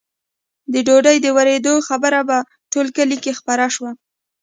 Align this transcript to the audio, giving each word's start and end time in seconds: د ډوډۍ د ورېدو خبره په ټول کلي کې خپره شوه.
د 0.73 0.75
ډوډۍ 0.87 1.17
د 1.21 1.27
ورېدو 1.37 1.73
خبره 1.87 2.19
په 2.29 2.37
ټول 2.71 2.87
کلي 2.97 3.17
کې 3.23 3.37
خپره 3.39 3.65
شوه. 3.75 3.91